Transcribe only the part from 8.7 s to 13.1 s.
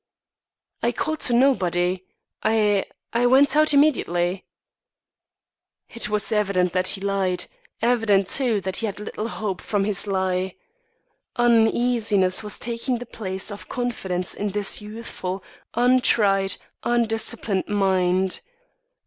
he had little hope from his lie. Uneasiness was taking the